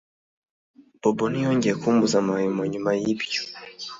Bobo 1.01 1.25
ntiyongeye 1.31 1.75
kumbuza 1.81 2.15
amahwemo 2.21 2.63
nyuma 2.71 2.89
yibyo 3.01 3.41